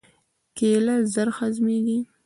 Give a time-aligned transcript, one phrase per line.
[0.57, 1.97] کېله ژر هضمېږي.